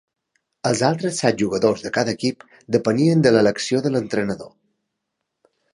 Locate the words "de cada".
1.87-2.15